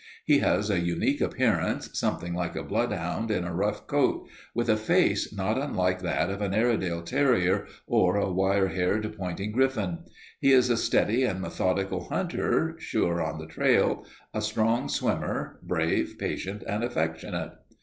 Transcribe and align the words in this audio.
He 0.25 0.39
has 0.39 0.71
a 0.71 0.79
unique 0.79 1.21
appearance, 1.21 1.91
something 1.93 2.33
like 2.33 2.55
a 2.55 2.63
bloodhound 2.63 3.29
in 3.29 3.43
a 3.43 3.53
rough 3.53 3.85
coat, 3.85 4.27
with 4.55 4.67
a 4.67 4.75
face 4.75 5.31
not 5.31 5.59
unlike 5.59 6.01
that 6.01 6.31
of 6.31 6.41
an 6.41 6.55
Airedale 6.55 7.03
terrier 7.03 7.67
or 7.85 8.15
a 8.17 8.31
wire 8.31 8.69
haired 8.69 9.15
pointing 9.15 9.51
griffon. 9.51 9.99
He 10.39 10.53
is 10.53 10.71
a 10.71 10.75
steady 10.77 11.21
and 11.23 11.39
methodical 11.39 12.05
hunter, 12.09 12.75
sure 12.79 13.21
on 13.21 13.37
the 13.37 13.45
trail, 13.45 14.03
a 14.33 14.41
strong 14.41 14.89
swimmer, 14.89 15.59
brave, 15.63 16.15
patient, 16.17 16.63
and 16.65 16.83
affectionate. 16.83 17.51